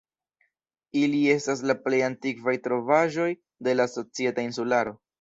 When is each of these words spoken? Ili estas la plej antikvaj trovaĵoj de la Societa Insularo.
Ili 1.01 1.19
estas 1.33 1.61
la 1.73 1.77
plej 1.83 2.01
antikvaj 2.07 2.57
trovaĵoj 2.67 3.31
de 3.69 3.81
la 3.81 3.91
Societa 3.97 4.51
Insularo. 4.51 5.03